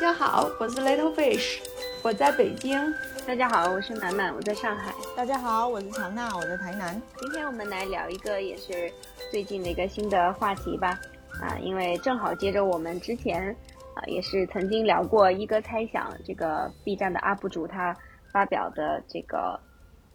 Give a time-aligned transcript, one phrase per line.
[0.00, 1.58] 家好，我是 Little Fish，
[2.04, 2.78] 我在北京。
[3.26, 4.94] 大家好，我是满满，我在上海。
[5.16, 7.02] 大家好，我是唐娜，我在台南。
[7.16, 8.92] 今天我们来聊一个也是
[9.32, 11.00] 最近的一个新的话题吧。
[11.42, 13.50] 啊，因为正好接着我们之前
[13.96, 17.96] 啊也是曾经聊过一哥猜想，这个 B 站的 UP 主他
[18.32, 19.58] 发表的这个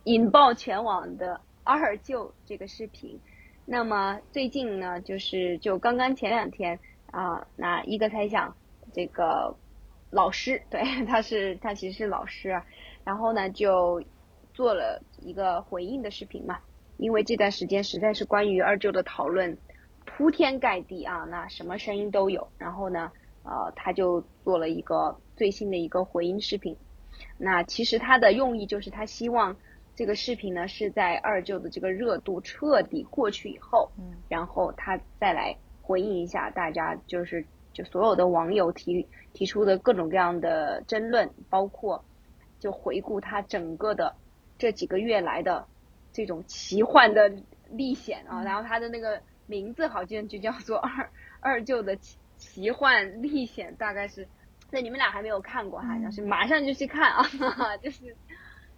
[0.05, 3.20] 引爆全网的二舅这个视频。
[3.65, 6.80] 那么最近呢，就是就刚刚前两天
[7.12, 8.55] 啊，那一哥猜想
[8.94, 9.54] 这个
[10.13, 12.66] 老师，对， 他是他其实是老师，啊，
[13.03, 14.03] 然后呢就
[14.53, 16.59] 做了一个回应的视频嘛，
[16.98, 19.58] 因为这段时间实在是关于二舅的讨论
[20.05, 23.12] 铺天盖地啊，那什么声音都有，然后呢，
[23.44, 26.77] 呃，他就做了一个最新的一个回应视频，
[27.38, 29.55] 那其实他的用意就是他希望。
[29.95, 42.06] 这个视频呢是在二舅的这个热度彻底过去以后，嗯，然后他再来回应一下大家，就是就所有的网友提提出的各种各样的争论，包括
[42.59, 44.16] 就回顾他整个的
[44.58, 45.66] 这几个月来的
[46.12, 47.31] 这种奇幻的
[47.70, 54.28] 历险啊，然后他的那个名字好像就叫做二二舅的奇奇幻历险，大概是
[54.72, 57.23] 那你们俩还没有看过哈，像是马上就去看啊，
[57.81, 58.16] 就是。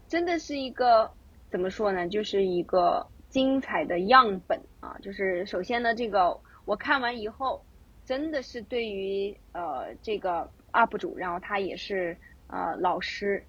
[0.08, 1.12] 真的是一个
[1.50, 2.08] 怎么说呢？
[2.08, 4.96] 就是一个精彩的样本啊！
[5.02, 7.66] 就是首先呢，这个我看完以后，
[8.06, 12.16] 真的是对于呃这个 UP 主，然后他也是
[12.48, 13.44] 呃老师，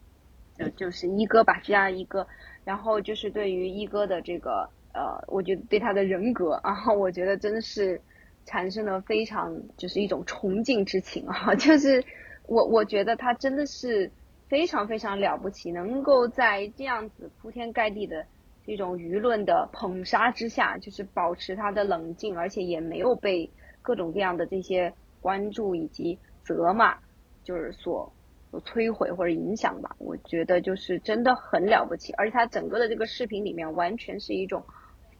[0.58, 2.26] 呃就是一哥吧，这样一个，
[2.64, 8.00] 然后就是对于一哥的这个呃，我觉得对他的人格，然后我觉得真的是
[8.44, 11.54] 产生了非常就是一种崇敬之情啊！
[11.56, 12.02] 就是
[12.46, 14.10] 我我觉得他真的是。
[14.48, 18.24] 非常非常了不起，能够在这样子铺天盖地的
[18.64, 23.50] 这种舆论的捧杀之下，就是保持他的冷静，而且也没有被
[23.86, 26.98] 各种各样的这些关注以及责骂，
[27.44, 28.12] 就是所
[28.50, 29.94] 所摧毁或者影响吧。
[29.98, 34.64] 我觉得就是真的很了不起，而且他整个的这个视频里面完全是一种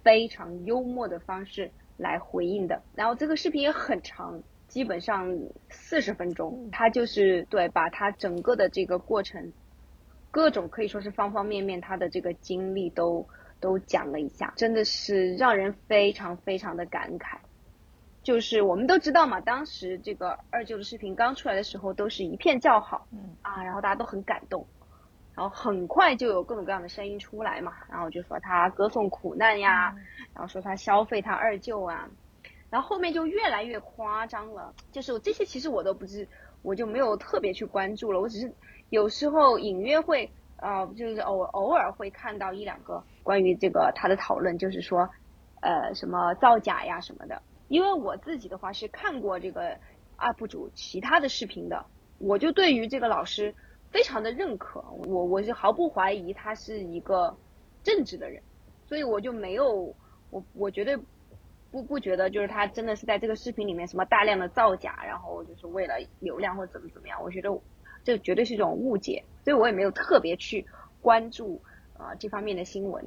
[0.03, 4.43] 非常幽默的方式来回应的，然后这个视频也很长。
[4.69, 5.33] 基本上
[5.71, 9.53] 四十分钟，他就是对把他整个的这个过程，
[10.33, 13.25] 各种可以说是方方面面，他的这个经历都
[13.60, 17.38] 都讲了一下，真的是让人非常非常的感慨。
[18.26, 24.66] 就是我们都知道嘛，当时这个二舅的视频刚出来的时候，都是一片叫好，嗯啊，然后大家都很感动，
[25.32, 29.94] 然后很快就有各种各样的声音出来嘛，然后就说他歌颂苦难呀，
[30.34, 32.10] 然后说他消费他二舅啊。
[32.69, 36.26] 然后后面就越来越夸张了，就是这些其实我都不知，
[36.62, 38.20] 我就没有特别去关注了。
[38.20, 38.53] 我只是
[38.91, 45.09] 有时候隐约会，呃，就是偶偶尔会看到一两个关于这个他的讨论，就是说，
[45.60, 47.41] 呃，什么造假呀什么的。
[47.69, 49.77] 因为我自己的话是看过这个
[50.19, 51.84] UP 主其他的视频的，
[52.19, 53.54] 我就对于这个老师
[53.91, 57.37] 非常的认可，我我是毫不怀疑他是一个
[57.82, 58.43] 正直的人，
[58.87, 59.94] 所以我就没有，
[60.31, 60.99] 我我绝对。
[61.69, 67.21] 不不觉得就是他真的是在这个视频里面什么大量的造假，然后就是为了流量或者怎么怎么样？
[67.22, 67.50] 我觉得
[68.03, 70.65] 这绝对是一种误解，所以我也没有特别去
[71.03, 71.60] 关注
[71.98, 73.04] 呃这方面的新闻。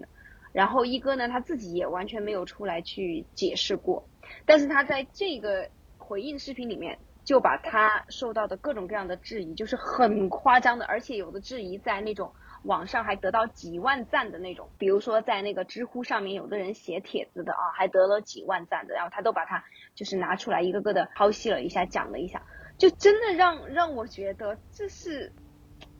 [0.51, 4.03] 然后一哥呢他自己也完全没有出来去解释过，
[4.45, 12.33] 但是他在这个回应视频里面就把他受到的各种各样的质疑，就是很夸张的，而且有的质疑在那种。
[12.63, 19.63] 网上还得到几万赞的那种，比如说在那个知乎上面，有的人写帖子的啊，还得了几万赞的，然后他都把它
[19.95, 22.43] 就是拿出来一个个的剖析了一下，讲了一下，
[22.77, 25.31] 就真的让让我觉得这是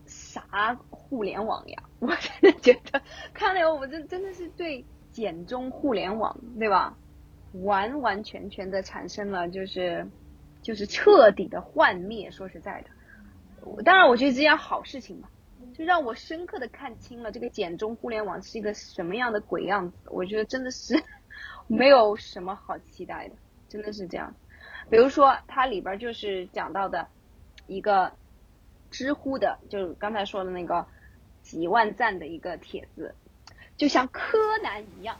[0.06, 1.81] 啥互联网呀？
[2.00, 3.01] 我真的觉得
[3.34, 6.97] 看了以后，我真真的是对简中互联网对吧，
[7.54, 10.08] 完完全全的产生了就是
[10.62, 12.30] 就是彻底的幻灭。
[12.32, 15.30] 说实在的，当然我觉得这件好事情嘛。
[15.74, 21.02] 就让我深刻的看清了这个简中互联网是一个什么样的鬼样子，我觉得真的是
[21.68, 23.36] 没有什么好期待的，
[23.70, 24.34] 真的是这样。
[24.90, 27.08] 比如说它里边就是讲到的
[27.68, 28.12] 一个
[28.91, 30.85] 知乎的，就是刚才说的那个
[31.44, 33.16] 几万赞的一个帖子，
[33.78, 35.16] 就像柯南一样，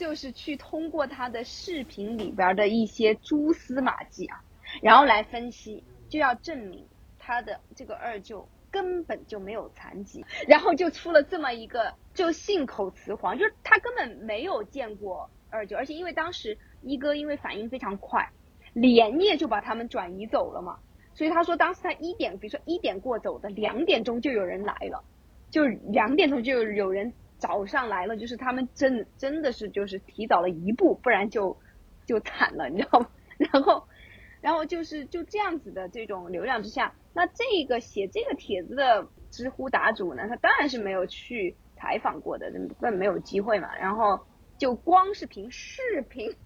[0.00, 4.42] 就是去通过他的视频里边的一些蛛丝马迹啊，
[4.80, 6.86] 然后来分析，就要证明
[7.18, 8.48] 他的这个二舅。
[8.72, 18.30] 根本就没有残疾，然后就出了这么一个，就信口雌黄，就是他根本没有见过二舅，而且因为当时一哥因为反应非常快，
[18.72, 20.78] 连夜就把他们转移走了嘛，
[21.14, 25.02] 所以他说当时他一点，比如说一点过走的，两点钟就有人来了，
[25.50, 31.58] 就两点钟就有人找上来了，就是他们真真的是就是提早了一步，不然就
[32.06, 33.10] 就惨了，你知道吗？
[33.38, 33.88] 然后
[34.40, 43.74] 然后就是就这样子的这种流量之下，那这个写这个帖子的知乎答主呢，他当然是没有去采访过的，根本没有机会嘛。
[43.76, 44.20] 然后
[44.58, 46.36] 就光是凭视频，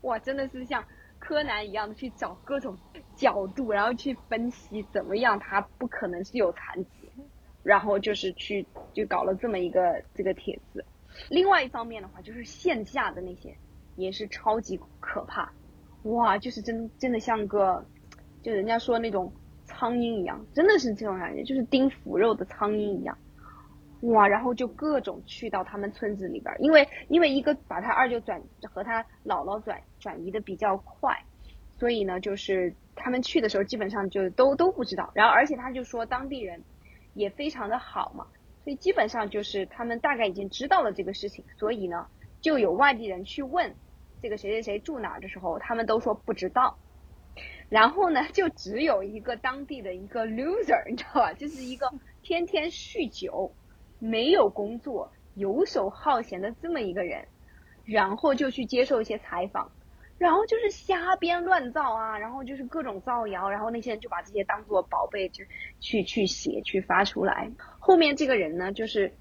[0.00, 0.84] 哇，真的是像
[1.18, 2.78] 柯南一样的去找各种
[3.16, 6.97] 角度，然后去分析怎么样他不可能是有残疾，
[7.68, 10.82] 然后就是去就搞了这么一个这个帖子。
[11.28, 13.54] 另外一方面的话，就是线下的那些
[13.96, 15.52] 也是超级可怕。
[16.04, 17.84] 哇，就是真真的像个，
[18.42, 19.30] 就人家说那种
[19.66, 23.18] 苍蝇一样，真的是这种感觉，就是叮腐肉的苍蝇一样。
[24.00, 31.14] 哇，然后就各种去到他们村子里边，因为因为一个把他二舅转和他姥姥转转移的比较快，
[31.76, 35.10] 所以呢，就是他们去的时候基本上就都都不知道。
[35.14, 36.62] 然后而且他就说当地人
[37.18, 38.28] 也非常的好嘛，
[38.62, 42.06] 所以基本上就是他们大概已经知道了这个事情，所以呢，
[42.40, 43.74] 就有外地人去问。
[44.22, 46.78] 这个谁谁谁住哪儿的时候，他们都说不知道。
[47.68, 51.32] 然后呢，就只有一个当地的一个 loser，你知道吧？
[51.32, 51.90] 就是一个
[52.22, 53.52] 天天酗酒、
[53.98, 57.26] 没有工作、游手好闲的这么一个人，
[57.84, 59.70] 然后就去接受一些采访，
[60.18, 65.44] 然后就是瞎编乱造啊，然后就是各种造谣，然后那些人就把这些当做宝贝，就
[65.80, 67.50] 去去写去发出来。
[67.78, 69.12] 后面这个人呢，就是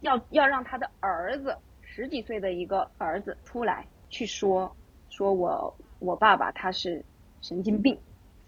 [0.00, 3.86] 要要让他的儿子十几岁的一个儿子出来。
[4.10, 4.76] 去说
[5.10, 7.04] 说我我爸爸他是
[7.40, 7.98] 神经病，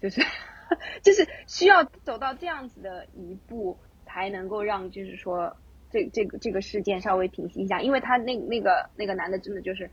[0.01, 0.21] 就是
[1.03, 5.57] 就是需要走到这样子的一步，才能够让就是说
[5.91, 9.91] 这这个这个事件稍微平息一下，因为他那那个那个男的真的就是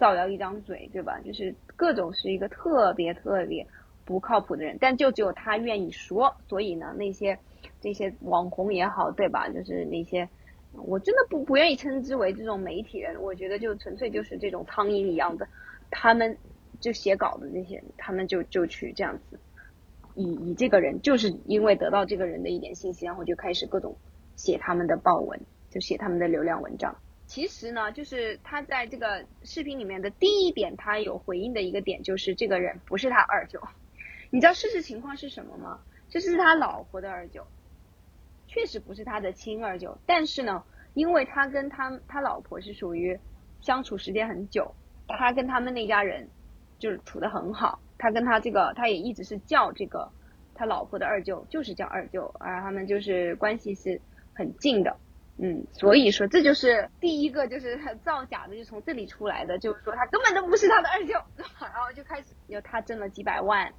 [0.00, 1.20] 造谣一张嘴，对吧？
[1.24, 3.64] 就是各种是一个特别特别
[4.04, 7.38] 不靠谱的人，但就只有他愿意说，所以呢，那些
[7.80, 9.48] 这些网红也好，对吧？
[9.48, 10.28] 就是那些。
[10.72, 15.46] 我真的不不愿意称之为这种媒体人，我觉得就纯粹就是这种苍蝇一样的，
[15.90, 16.38] 他们
[16.78, 19.40] 就写稿的那些，他们就就去这样子，
[20.14, 23.96] 以以这个人，就是因为得到这个人的一点信息，然后就开始各种
[24.36, 26.96] 写他们的报文，就写他们的流量文章。
[27.30, 33.60] 其实呢，就是他在这个视频里面的第一点，他有回应的一个点，就是这个人不是他二舅。
[34.30, 35.78] 你知道事实情况是什么吗？
[36.08, 37.46] 这是他老婆的二舅。
[38.48, 43.16] 确实不是他的亲二舅，但是呢，因为他跟他他老婆是属于
[43.60, 44.74] 相处时间很久，
[45.06, 46.28] 他跟他们那家人
[46.80, 50.10] 就是处的很好，他跟他这个他也一直是叫这个
[50.52, 54.00] 他老婆的二舅，就是叫二舅，而他们就是关系是
[54.34, 54.96] 很近的，
[55.42, 61.14] 嗯，所以说这就是第一个就是造假的就从这里出来的，就是说他根本都不是他的二舅，
[61.60, 63.72] 然后就开始又他挣了几百万。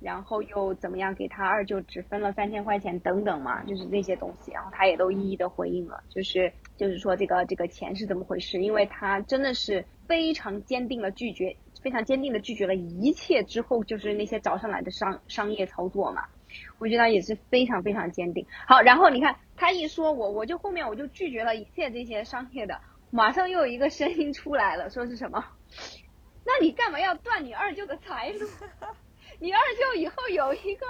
[0.00, 1.14] 然后又怎么样？
[1.14, 8.60] 给他二舅只分了三千块钱等等嘛，就是那些东西，然后他也都一一的回应了，就是就是说这个这个钱是怎么回事？
[8.60, 16.24] 因为他真的是非常坚定的拒绝，非常坚定的拒绝了一切之后，就是那些找上来的商商业操作嘛。
[16.78, 18.44] 我觉得也是非常非常坚定。
[18.66, 22.80] 好，然后你看他一说我，我就后面我就拒绝了一切这些商业的，
[23.10, 25.44] 马上又有一个声音出来了，说是什么？
[26.44, 28.46] 那你干嘛要断你二舅的财路？
[29.38, 30.86] 你二舅以后有一个，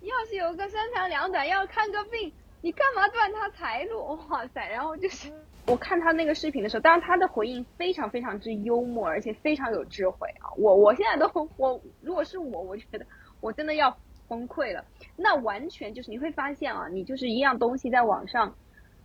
[0.00, 4.18] 要是有个三长两短要看个病，你干嘛断他财路？
[4.28, 4.68] 哇塞！
[4.68, 5.32] 然后就是
[5.66, 10.50] 我看他那个视频的时候，当然他的回应非常非常之幽默，而且非常有智慧啊！
[10.58, 13.06] 我我现在都我如果是我，我觉得
[13.40, 13.96] 我真的要
[14.32, 14.82] 崩溃了。
[15.14, 18.56] 那完全就是你会发现啊，你就是一样东西在网上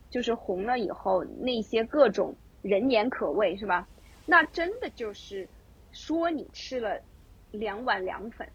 [0.10, 3.86] 就是红了以后，那些各种人言可畏是吧？
[4.26, 5.50] 那真的就是
[5.92, 7.02] 说你吃了
[7.52, 8.48] 两碗凉粉。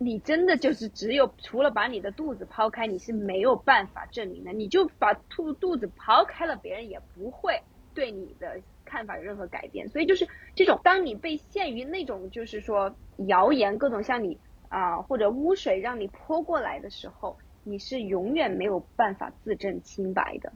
[0.00, 4.52] 你真的就是只有除了把你的肚子抛开，你是没有办法证明的。
[4.52, 7.60] 你就把肚肚子抛开了，别人也不会
[7.94, 9.88] 对你的看法有任何改变。
[9.88, 12.94] 所以就是这种，当你被限于那种就是说
[13.26, 20.52] 谣言各种向你啊或者污水让你泼过来的时候，你是永远没有办法自证清白的。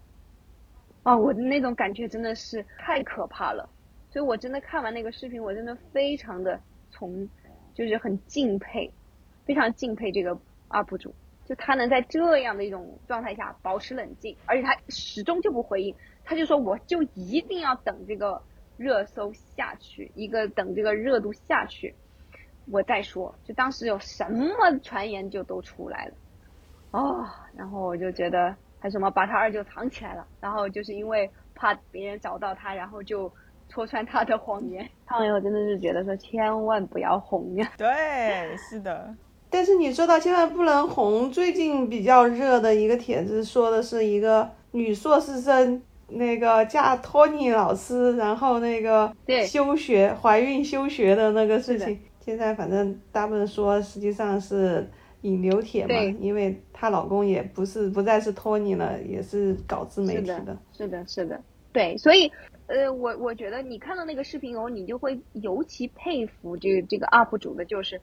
[1.03, 3.69] 啊，我的那种感觉真的是太可怕了。
[4.11, 7.29] 所以我真的看完那个视频，我真的非常的从
[7.75, 8.93] 就是很敬佩。
[9.45, 10.39] 非常敬佩这个
[10.69, 11.13] UP 主，
[11.45, 15.93] 就他能在这样的一种状态下保持冷静，而且他始终就不回应，
[16.23, 18.41] 他就说我就一定要等这个
[18.77, 21.93] 热搜下去，一个等这个热度下去，
[22.71, 23.35] 我再说。
[23.45, 26.13] 就当时有什么传言就都出来了，
[26.93, 27.27] 哦，
[27.57, 33.31] 然后我就觉得还什么把他二舅藏起来了，然后就是因为怕别人找到他，然后就
[33.69, 34.89] 戳穿他的谎言。
[35.07, 37.73] 朋友真的是觉得说千万不要红呀。
[37.77, 39.15] 对，是的。
[39.51, 49.15] 但是你说到千万不能红，最近比较热的一个帖子，说的是一个女硕士生，那个嫁托尼老师，然后那个
[49.47, 54.89] 休学怀孕休学的那个事情，现在反正大部分说实际上是
[55.23, 60.57] 引流帖嘛，因为她老公也不是不再是托尼了，也是搞自媒体的。
[60.73, 62.31] 是的，是的，对，所以
[62.69, 68.01] 呃，我我觉得你看到那个视频以后，你就会尤其佩服这个这个 UP 主的，就是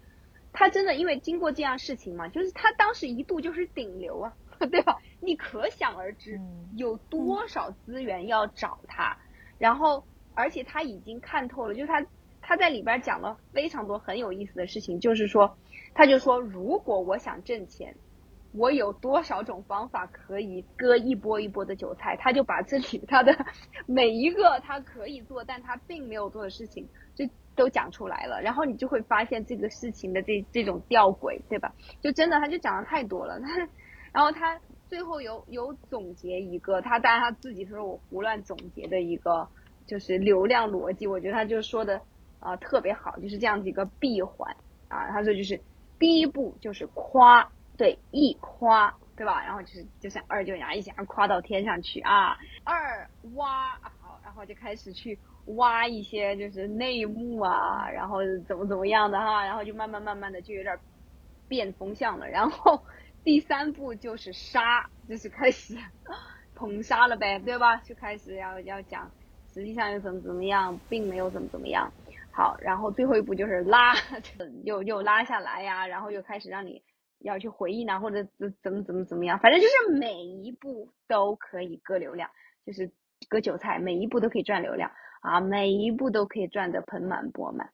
[0.52, 4.34] 他真的因为经过这样事情嘛，就是他当时一度就是顶流啊，
[4.70, 4.98] 对吧？
[5.22, 6.38] 你可想而知
[6.76, 9.18] 有多少资源要找他，
[9.58, 12.06] 然后而且他已经看透了，就是他。
[12.50, 15.56] 他在里边讲了非常多很有意思的事情，就是说，
[15.94, 17.96] 他就说，如果我想挣钱，
[18.53, 22.18] 我有多少种方法可以割一波一波的韭菜？
[22.18, 23.38] 他就把这里他的
[23.86, 27.24] 每一个他可以做，但他并没有做的事情，就
[27.56, 28.41] 都讲出来了。
[28.41, 31.72] 然后你就会发现这个事情的这这种吊诡，对吧？
[32.01, 33.39] 就真的他就讲的太多了。
[33.39, 33.58] 他，
[34.12, 39.48] 然后他最后有有总结一个，他当然他自己说我胡乱总结的一个
[39.86, 42.01] 就是流量逻辑，我觉得他就说的。
[42.39, 44.55] 啊，特别好，就是这样子一个闭环
[44.88, 45.10] 啊。
[45.12, 45.60] 他说就是
[45.98, 49.43] 第一步就是夸，对，一夸，对吧？
[49.43, 52.38] 然后就是就像二舅牙一下夸到天上去啊。
[52.63, 55.19] 二挖好，然后就开始去
[55.58, 60.77] 挖一些就是内幕啊，然后怎么怎么样的哈，然后就慢慢慢慢的就有点
[61.48, 62.27] 变风向了。
[62.29, 62.84] 然后
[63.25, 65.77] 第三步就是杀，就是开始
[66.55, 67.77] 捧杀了呗，对吧？
[67.77, 69.12] 就开始要要讲，
[69.53, 71.91] 实际上又怎么怎么样，并没有怎么怎么样。
[72.32, 73.94] 好，然后最后一步就是拉，
[74.64, 76.84] 又又拉下来呀，然后又开始让你
[77.20, 82.30] 要去回应啊，或者怎怎么怎么怎么样，反正就是每一步都可以割流量，
[82.66, 82.92] 就是
[83.28, 87.72] 割韭菜，每一步都可以赚流量啊，每一步都可以赚得盆满钵满。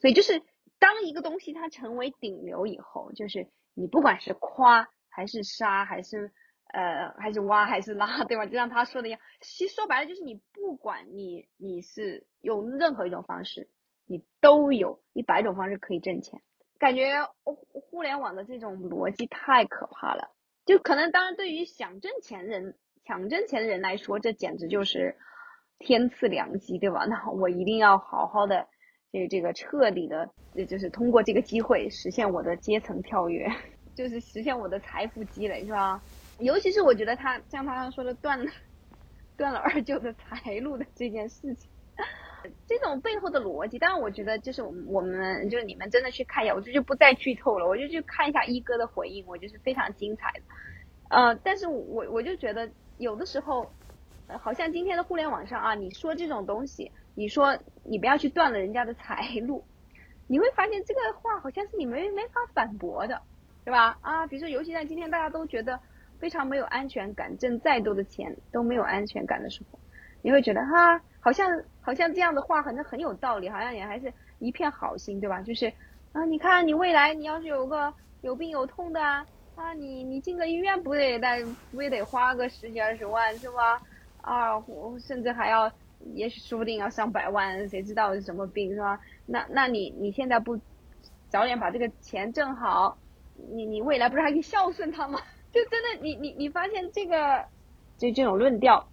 [0.00, 0.42] 所以就是
[0.80, 6.32] 当一个东西它成为顶流以后，就是你不管是夸还是杀还是
[6.72, 8.46] 呃还是挖还是拉，对吧？
[8.46, 13.68] 就像他说的一样，其实说白了就是你不管你你是用任何一种方式。
[14.12, 16.38] 你都有一百种方式可以挣钱，
[16.78, 20.28] 感觉互互联网的这种逻辑太可怕了。
[20.66, 22.76] 就可能当然对于想挣钱人
[23.06, 25.16] 想挣钱的人来说，这简直就是
[25.78, 27.06] 天赐良机，对吧？
[27.08, 28.68] 那我一定要好好的
[29.10, 33.48] 这这个彻底的，也就是通过这个机会实现我的阶层跳跃，
[33.94, 36.02] 就是实现我的财富积累，是吧？
[36.38, 38.50] 尤其是我觉得他像他刚说的断了
[39.38, 41.70] 断了二舅的财路的这件事情。
[42.66, 50.40] 这种背后的逻辑，当然我觉得就是我们就是你们真的去看一下，我就就不再剧透了，我就去看一下一哥的回应，我觉得是非常精彩的。
[51.08, 53.70] 呃，但是我我就觉得有的时候，
[54.40, 59.64] 好像今天的互联网上啊，你说这种东西，你说你不要去断了人家的财路，
[60.26, 63.20] 你会发现这个话好像是你没没法反驳的，
[63.64, 63.98] 对吧？
[64.00, 65.78] 啊，比如说尤其在今天大家都觉得
[66.18, 69.78] 非常没有安全感，挣再多的钱都没有安全感的时候，
[70.22, 71.02] 你会觉得哈。
[71.24, 75.42] 好像好像这样的话，好像很有道理，好像也还是一片好心，对吧？
[75.42, 75.66] 就是
[76.12, 83.82] 啊，你看你未来你要是有个有病有痛的啊，啊，你你进个医院不得带不也得花个十几二十万是吧？
[84.18, 84.62] 啊，
[85.00, 85.72] 甚至还要，
[86.14, 89.00] 也许说不定要上百万，谁知道是什么病是吧？
[89.26, 90.60] 那那你你现在不
[91.28, 92.96] 早点把这个钱挣好，
[93.34, 95.20] 你你未来不是还可以孝顺他吗？
[95.52, 97.44] 就真的你你你发现这个
[97.98, 98.91] 就这种论调。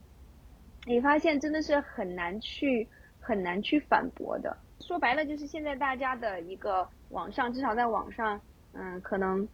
[0.89, 4.57] 你发现真的是很难去很难去反驳的。
[4.79, 8.41] 说白了，就是现在大家的一个网上，至少在网上，
[8.73, 9.47] 嗯，可能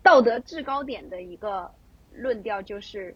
[0.00, 1.68] 道德制高点的一个
[2.12, 3.12] 论调就是，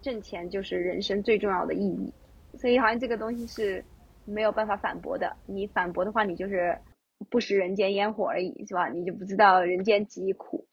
[0.00, 2.12] 挣钱就是人生最重要的意义。
[2.58, 3.84] 所以好像这个东西是
[4.24, 5.36] 没有办法反驳的。
[5.46, 6.76] 你反驳的话，你就是
[7.30, 8.88] 不食人间烟火而已，是吧？
[8.88, 10.66] 你就不知道人间疾苦，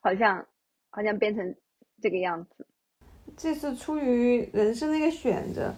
[0.00, 0.46] 好像
[0.90, 1.54] 好像变成
[2.02, 2.66] 这个样子。
[3.38, 5.72] 这是出于人生的一个选择，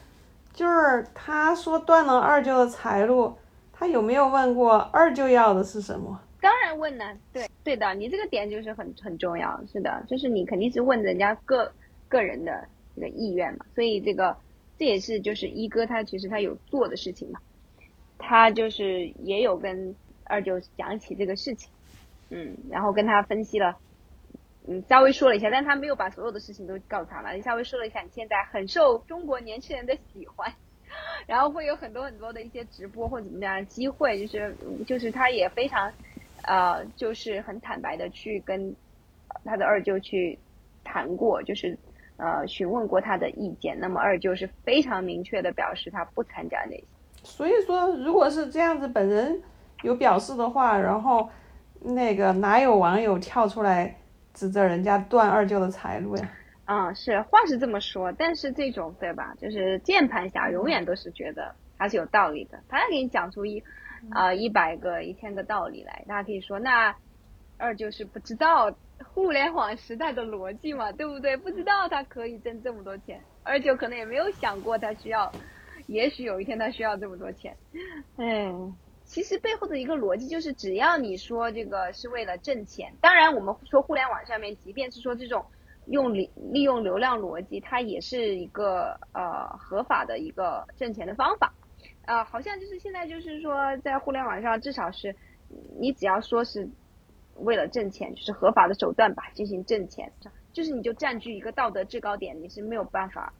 [0.54, 3.34] 就是他说断了二舅的财路，
[3.70, 6.18] 他有没有问过二舅要的是什么？
[6.40, 11.70] 当然问了，对对的，你这个点就是很很重要，是的，就是你肯定是问人家个
[12.08, 14.34] 个人的这个意愿嘛，所以这个
[14.78, 17.38] 这也是就是一哥他其实他有做的事情嘛，
[18.16, 21.70] 他就是也有跟二舅讲起这个事情，
[22.30, 23.76] 嗯，然后跟他分析了。
[24.68, 27.32] 嗯，稍微说了一下，但他没有把所有的事情都告诉他了。
[27.32, 30.52] 你稍微说了一下，你现在很受中国年轻人的喜欢，
[31.26, 34.54] 然后会有很多很多的一些直播或怎么样的机会，就是
[34.86, 35.90] 就是他也非常，
[36.42, 38.74] 呃，就是很坦白的去跟
[39.44, 40.38] 他的二舅去
[40.84, 41.76] 谈过，就是
[42.18, 43.78] 呃询问过他的意见。
[43.80, 46.84] 那么二舅是非常明确的表示他不参加那些。
[47.22, 49.42] 所以说，如果是这样子，本人
[49.82, 51.28] 有表示的话，然后
[51.80, 53.96] 那个哪有网友跳出来？
[54.34, 56.30] 指责人家断二舅的财路呀？
[56.66, 59.34] 嗯，是话是这么说，但是这种对吧？
[59.40, 63.60] 就是键盘侠永远都是觉得他是有道理的，他要给你讲出一
[64.10, 66.94] 啊一百个、一千个道理来，大家可以说那
[67.58, 68.72] 二舅是不知道
[69.04, 71.36] 互联网时代的逻辑嘛，对不对？
[71.36, 75.32] 不知道他可以挣这么多钱，二舅可能也没有想过他需要，
[75.88, 77.56] 也许有一天他需要这么多钱，
[78.16, 78.72] 嗯。
[79.10, 85.44] 其实背后的一个逻辑就是，只要你说这个是为了挣钱，当然我们说互联网上面，即便是说这种
[85.86, 91.52] 用利利用流量逻辑，它也是一个呃合法的一个挣钱的方法，
[92.06, 95.12] 啊，好像就是现在就是说在互联网上，至少是
[95.76, 96.68] 你只要说是
[97.34, 100.12] 为了挣钱，就是合法的手段吧进行挣钱，
[100.52, 103.32] 就是你就占据一个道德制高点，你是没有办法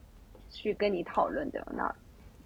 [0.49, 1.65] 去跟你讨论的。
[1.73, 1.95] 那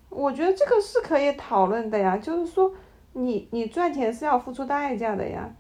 [0.10, 2.72] 我觉得这个是可以讨论的呀，就是说。
[3.18, 5.56] 你你赚钱是要付出代价的呀，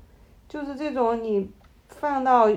[0.46, 1.50] 就是这种你
[1.88, 2.50] 放到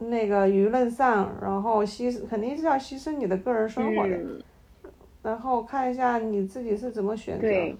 [0.00, 4.18] 那个舆论上，然后牺牲肯定是要牺牲你的个人生活的，
[5.22, 7.42] 然后看一下你自己是怎么选择。
[7.42, 7.76] 对，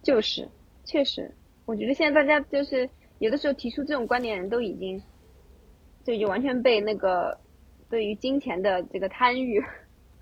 [0.00, 0.48] 就是，
[0.84, 1.28] 确实，
[1.64, 5.02] 我觉得现在大家就是有的时候提出这种观点人都已经，
[6.04, 7.36] 就已经完全被那个
[7.90, 9.60] 对于金钱的这个贪欲，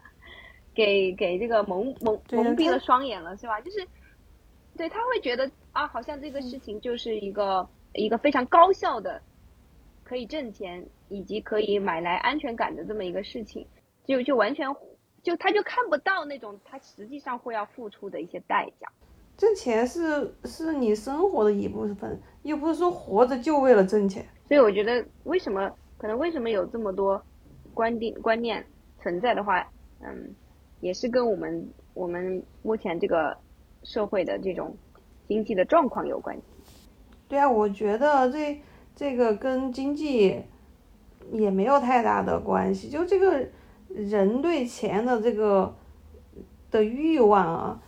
[0.74, 3.60] 给给这个蒙蒙蒙蔽了双眼了，是吧？
[3.60, 3.86] 就是。
[4.76, 9.22] 对他会觉得啊，好像这个事情就是一个一个非常高效的，
[10.02, 13.64] 可以挣钱以及可以买来安全感的这么一个事情，
[14.04, 14.68] 就就完全
[15.22, 18.88] 就他就看不到那种他实际上会要付出的一些代价。
[19.36, 24.26] 挣钱是是你生活的一部分，又不是说活着就为了挣钱。
[24.48, 27.20] 所以我觉得为什么可能为什么有这么多
[27.72, 28.64] 观点观念
[29.00, 29.64] 存在的话，
[30.00, 30.34] 嗯，
[30.80, 33.36] 也是跟我们我们目前这个。
[33.84, 34.76] 社会的这种
[35.28, 36.42] 经济的状况有关系。
[37.28, 38.60] 对啊，我觉得这
[38.96, 40.42] 这个跟经济
[41.32, 42.88] 也没有太大的关系。
[42.88, 43.46] 就这个
[43.88, 45.74] 人对钱的这个
[46.70, 47.82] 的欲望啊，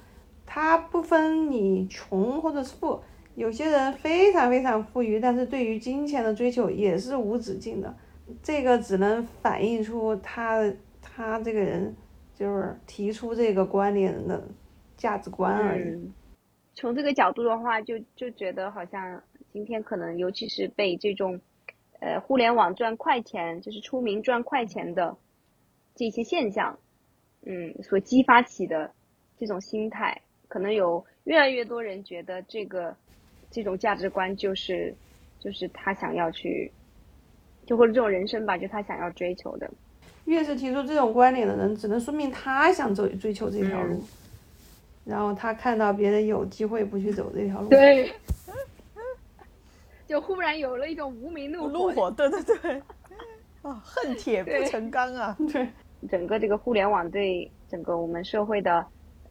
[0.45, 3.01] 它不分你穷或者是富。
[3.35, 7.95] 有些人非常非常富裕，但是对于金钱的追求也是无止境的。
[8.43, 11.95] 这个只能反映出他他这个人
[12.35, 14.43] 就是提出这个观点的。
[14.97, 16.13] 价值观而已。
[16.75, 21.41] 从这个角度的话，就就觉得好像今天可能，尤其是被这种，
[22.01, 25.17] 呃，互联网赚快钱，就是出名赚快钱的
[25.95, 26.79] 这些现象，
[27.47, 28.93] 嗯，所激发起的
[29.39, 32.95] 这种心态，可能有越来越多人觉得这个
[33.51, 34.95] 这种价值观就是
[35.41, 36.71] 就是他想要去，
[37.65, 39.71] 就或者这种人生吧，就他想要追求的。
[40.27, 44.03] 越是提出这种观点的人，只能说明他想走追求这条路。
[45.07, 48.13] 然后他看到别人有机会不去走这条路，对，
[50.05, 52.83] 就忽然有了一种无名怒怒火，对对对，
[53.63, 55.37] 啊，恨铁不成钢啊！
[55.53, 55.69] 对，
[56.11, 58.85] 整个这个互联网对整个我们社会的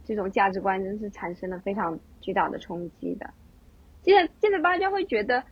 [0.05, 3.29] 这种价值观，真是产生了非常巨大的冲击的。
[4.01, 5.43] 现在现在大家会觉得，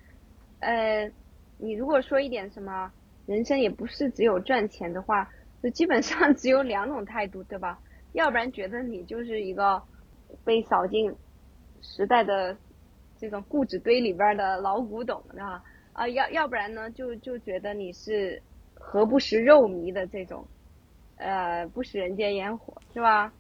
[0.59, 1.11] 呃，
[1.57, 2.89] 你如果说一点什么，
[3.25, 5.29] 人生也不是只有赚钱的话，
[5.61, 7.77] 就基本上只有两种态度，对吧？
[8.13, 9.83] 要不然觉得你就是一个。
[10.43, 11.13] 被扫进
[11.81, 12.55] 时代的
[13.19, 18.41] 这种固执堆里边的老古董，啊啊，要要不然呢，就就觉得你是
[18.73, 20.45] 何不食肉糜的这种，
[21.17, 23.31] 呃，不食人间烟火，是吧？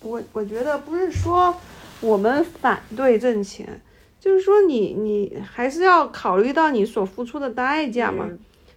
[0.00, 1.54] 我我觉得不是说
[2.00, 3.80] 我们反对挣钱，
[4.20, 8.28] 就是说你你还是要考虑到你所付出的代价嘛。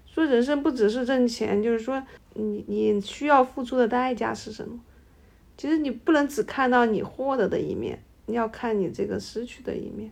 [0.06, 2.02] 说人生不只是挣钱，就是说
[2.34, 4.80] 你你需要付出的代价是什么？
[5.58, 10.12] 其实你不能只看到你获得的一面，你要看你这个失去的一面。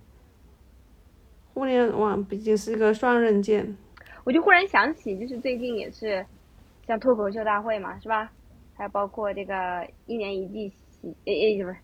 [1.53, 3.77] 互联网毕竟是一个双刃剑。
[4.23, 6.25] 我就忽然想起，就是最近也是
[6.87, 8.31] 像脱口秀大会嘛，是吧？
[8.73, 11.77] 还包括这个一年一季喜，诶诶，不是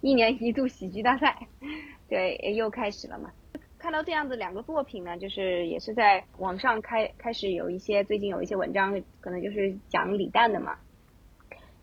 [0.00, 1.46] 一年一度喜剧大赛，
[2.08, 3.30] 对，又开始了嘛。
[3.78, 10.78] 看到这样子两个作品呢，就是也是在网上开开始有一些最近有一些文章，可能就是讲李诞的嘛。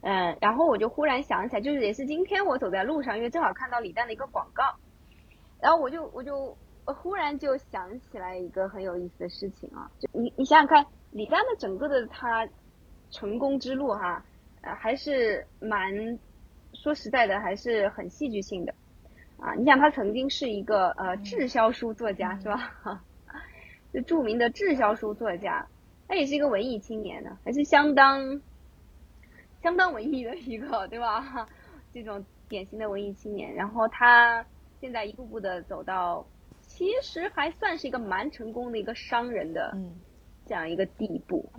[0.01, 4.63] 嗯，然后我就忽然想起来，就是也是今天我走在路上，因为正好看到李诞的一个广告，
[5.59, 12.47] 然后我就我就忽然就想起来一个很有意思的事情啊，就你你想想看，李诞的整个的他
[13.11, 14.23] 成功之路哈，
[14.61, 16.17] 呃还是蛮
[16.73, 18.73] 说实在的，还是很戏剧性的
[19.37, 19.53] 啊。
[19.55, 23.03] 你想他曾经是一个呃滞销书作家是吧？
[23.91, 25.67] 就著名的滞销书作家，
[26.07, 28.41] 他也是一个文艺青年呢，还是相当。
[29.61, 31.47] 相当文艺的一个， 对吧？
[31.91, 34.45] 这种典型的文艺青年，然后他
[34.79, 36.25] 现在一步步的走到，
[36.61, 39.75] 其实还算是一个蛮成功的一个商人的
[40.45, 41.49] 这样一个地步。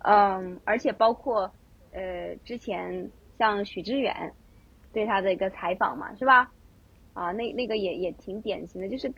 [0.00, 1.50] 嗯，而且包括
[1.92, 4.32] 呃之前像许知远，
[4.92, 6.50] 对他的一个采访嘛，是吧？
[7.14, 9.12] 啊，那那个也也挺典型的，就是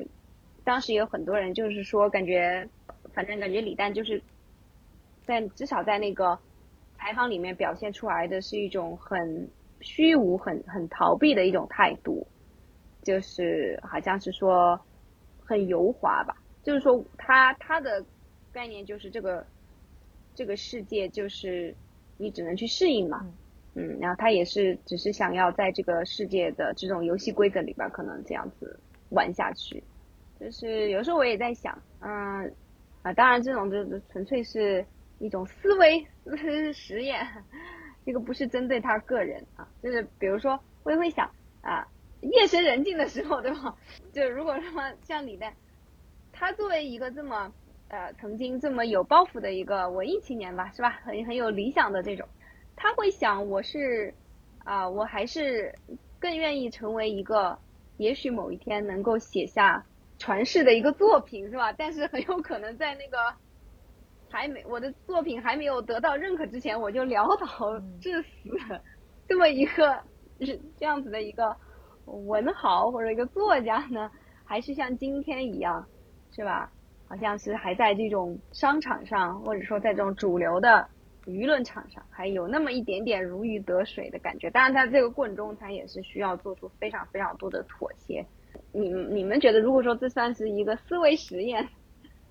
[0.64, 2.66] 当时有很多人就是说，感觉
[3.12, 4.23] 反正感觉李诞就是
[5.25, 6.38] 在至少在那个
[7.01, 9.49] 采访里面表现出来的是一种很
[9.81, 12.27] 虚无、很很逃避的一种态度，
[13.03, 14.79] 就是好像是说
[15.43, 18.05] 很油滑吧，就是说他他的
[18.53, 19.47] 概念就是这个
[20.35, 21.75] 这个世界就是
[22.19, 23.27] 你只能去适应嘛。
[23.75, 28.79] 嗯，然后他也是只是想要在这个世界的这种游戏规则里边，可能这样子
[29.11, 29.83] 玩下去。
[30.39, 32.53] 就是有时候我也在想，嗯，
[33.03, 34.85] 啊，当然这种就纯粹是
[35.21, 36.05] 一种思维
[36.73, 37.27] 实验，
[38.05, 39.69] 这个不是针对他个人啊。
[39.83, 41.31] 就是比如说，我也会想
[41.61, 41.87] 啊，
[42.23, 43.77] 夜深人静的时候，对吧？
[44.13, 45.55] 就如果说像李诞，
[46.33, 47.53] 他作为一个这么
[47.89, 50.91] 呃曾经这么有抱负的一个文艺青年吧，是吧？
[51.05, 52.27] 很很有理想的这种。
[52.75, 54.15] 他会想，我是
[54.65, 55.75] 啊，我还是
[56.19, 57.59] 更愿意成为一个，
[57.99, 59.85] 也许某一天能够写下
[60.19, 61.75] 传世的一个作品，是吧？
[61.75, 63.19] 但是很有可能在那个
[64.31, 68.29] 还没我的作品还没有得到认可之前，我就潦倒致死，
[69.29, 69.99] 这么一个
[70.40, 71.57] 是这样子的一个
[72.07, 74.11] 文豪或者一个作家呢？
[74.45, 75.87] 还是像今天一样，
[76.35, 76.73] 是吧？
[77.09, 80.88] 好像是还在这种商场上，或者说在这种主流的。
[81.27, 88.25] 舆论场上还有那么一点点如鱼得水的感觉，当然在这个过程中，他也是需要做出非常非常多的妥协。
[88.73, 91.69] 你你们觉得，如果说这算是一个思维实验，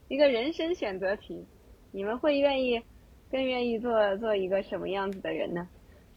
[0.08, 1.46] 一个人生选择题，
[1.92, 2.82] 你们会愿意
[3.32, 5.68] 更愿意做做一个什么样子的人呢？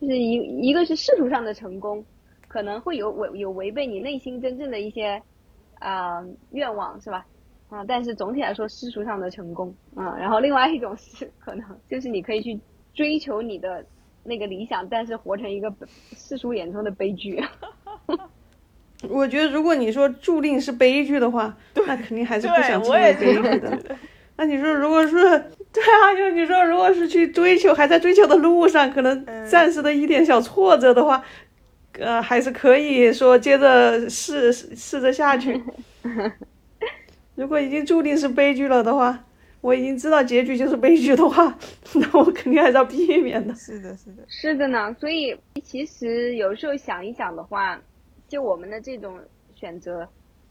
[0.01, 0.33] 就是一
[0.69, 2.05] 一个是世俗上的成功，
[2.49, 5.23] 可能会有违有违背你内心真正的一些
[5.79, 7.25] 啊愿望，是吧？
[7.71, 12.59] 啊，但是总体来说，世俗上的成功啊，然后另外一种是可能就是你可以去
[12.93, 13.85] 追求你的
[14.25, 15.73] 那个理想，但是活成一个
[16.15, 17.43] 世俗眼中的悲剧。
[19.09, 21.57] 我觉得，如果你说注定是悲剧的话，
[21.87, 23.97] 那肯定还是不想成为悲剧的。
[24.37, 31.25] 那你说，如果是 对啊，因为你说，如果是去追求，还在追求的路上，可能暂时的一点小挫折的话，
[31.99, 35.63] 呃，还是可以说接着试试着下去。
[37.35, 39.25] 如果已经注定是悲剧了的话，
[39.63, 41.57] 我已经知道结局就是悲剧的话，
[41.95, 43.55] 那我肯定还是要避免的。
[43.55, 44.95] 是的，是的，是的呢。
[45.01, 47.81] 所以其实有时候想一想的话，
[48.29, 49.19] 就我们的这种
[49.55, 50.07] 选择，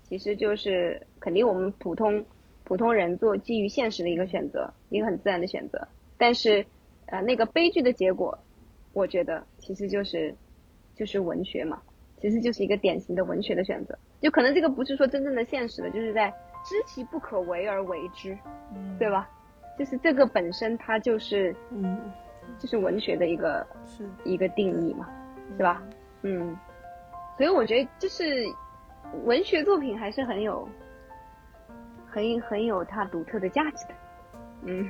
[0.10, 2.26] 其实就是肯定我们普通
[2.72, 5.86] 普通人做基于现实的一个选择，一个很自然的选择。
[6.18, 6.66] 但是，
[7.08, 8.40] 呃，那个悲剧的结果，
[8.94, 10.34] 我觉得其实就是
[10.96, 11.82] 就是文学嘛，
[12.22, 14.00] 其实就是一个典型的文学的选择。
[14.22, 16.34] 就可能这个不是说真正的现实的，就是在。
[16.64, 18.38] 知其不可为而为之，
[18.98, 19.30] 对吧？
[19.78, 22.00] 就是这个本身，它就是，嗯，
[22.58, 25.10] 就是文学的一个是一个定义嘛，
[25.58, 25.84] 是吧？
[26.22, 26.58] 嗯，
[27.36, 28.46] 所以我觉得就是
[29.26, 30.66] 文学作品还是很有，
[32.12, 33.94] 很很有它独特的价值的，
[34.66, 34.90] 嗯。